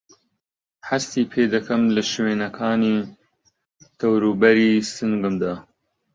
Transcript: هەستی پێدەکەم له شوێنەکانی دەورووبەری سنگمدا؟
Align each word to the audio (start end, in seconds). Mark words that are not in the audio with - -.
هەستی 0.89 1.29
پێدەکەم 1.33 1.81
له 1.95 2.01
شوێنەکانی 2.11 2.97
دەورووبەری 3.99 4.73
سنگمدا؟ 4.93 5.53